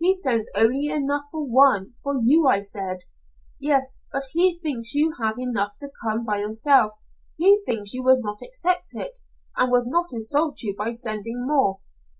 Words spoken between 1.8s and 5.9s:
for you,' I said. "'Yes, but he thinks you have enough to